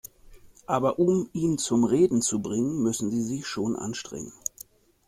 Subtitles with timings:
[0.65, 4.33] Aber um ihn zum Reden zu bringen, müssen Sie sich schon anstrengen.